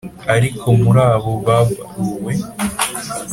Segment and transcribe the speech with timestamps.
[0.35, 2.33] Ariko muri abo babaruwe